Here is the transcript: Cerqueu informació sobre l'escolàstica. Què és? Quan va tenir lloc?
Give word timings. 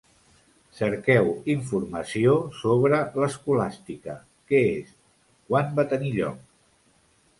Cerqueu 0.77 1.27
informació 1.55 2.33
sobre 2.61 3.01
l'escolàstica. 3.25 4.17
Què 4.53 4.63
és? 4.71 4.97
Quan 5.53 5.71
va 5.81 5.87
tenir 5.93 6.15
lloc? 6.21 6.41